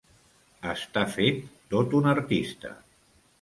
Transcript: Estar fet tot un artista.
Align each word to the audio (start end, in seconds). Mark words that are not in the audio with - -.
Estar 0.69 1.03
fet 1.17 1.43
tot 1.75 1.93
un 2.01 2.09
artista. 2.15 2.73